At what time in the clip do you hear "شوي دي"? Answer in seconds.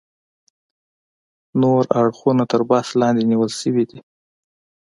3.61-3.99